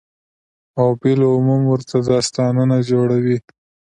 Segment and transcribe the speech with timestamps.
[0.79, 3.37] او بالعموم ورته داستانونه جوړوي،